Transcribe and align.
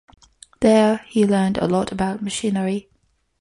There 0.61 1.05
he 1.09 1.27
learned 1.27 1.59
a 1.59 1.67
lot 1.67 1.91
about 1.91 2.23
machinery. 2.23 2.89